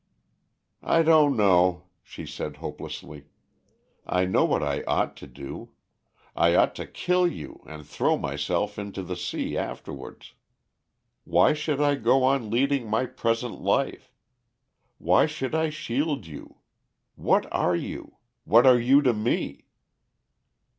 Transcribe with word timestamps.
"I 0.81 1.03
don't 1.03 1.37
know," 1.37 1.83
she 2.01 2.25
said 2.25 2.55
hopelessly. 2.57 3.25
"I 4.03 4.25
know 4.25 4.43
what 4.45 4.63
I 4.63 4.81
ought 4.87 5.15
to 5.17 5.27
do. 5.27 5.73
I 6.35 6.55
ought 6.55 6.73
to 6.77 6.87
kill 6.87 7.27
you 7.27 7.61
and 7.67 7.85
throw 7.85 8.17
myself 8.17 8.79
into 8.79 9.03
the 9.03 9.15
sea 9.15 9.55
afterwards. 9.55 10.33
Why 11.23 11.53
should 11.53 11.79
I 11.79 11.93
go 11.93 12.23
on 12.23 12.49
leading 12.49 12.89
my 12.89 13.05
present 13.05 13.61
life? 13.61 14.11
Why 14.97 15.27
should 15.27 15.53
I 15.53 15.69
shield 15.69 16.25
you? 16.25 16.57
What 17.13 17.45
are 17.53 17.75
you? 17.75 18.17
What 18.43 18.65
are 18.65 18.79
you 18.79 19.03
to 19.03 19.13
me?" 19.13 19.67